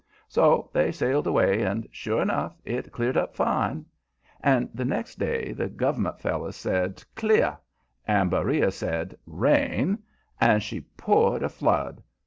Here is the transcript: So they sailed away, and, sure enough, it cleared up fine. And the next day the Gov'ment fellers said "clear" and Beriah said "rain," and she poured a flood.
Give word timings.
So 0.27 0.71
they 0.73 0.91
sailed 0.91 1.27
away, 1.27 1.61
and, 1.61 1.87
sure 1.91 2.23
enough, 2.23 2.55
it 2.65 2.91
cleared 2.91 3.15
up 3.15 3.35
fine. 3.35 3.85
And 4.41 4.67
the 4.73 4.83
next 4.83 5.19
day 5.19 5.51
the 5.51 5.69
Gov'ment 5.69 6.19
fellers 6.19 6.55
said 6.55 7.03
"clear" 7.13 7.55
and 8.07 8.31
Beriah 8.31 8.71
said 8.71 9.15
"rain," 9.27 9.99
and 10.39 10.63
she 10.63 10.81
poured 10.97 11.43
a 11.43 11.49
flood. 11.49 12.01